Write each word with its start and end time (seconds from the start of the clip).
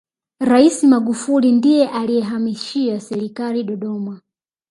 raisi 0.39 0.87
magufuli 0.87 1.51
ndiye 1.51 1.89
aliyehamishia 1.89 2.99
serikali 2.99 3.63
dodoma 3.63 4.21